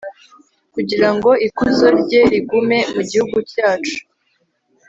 [0.73, 3.97] kugira ngo ikuzo rye rigume mu gihugu cyacu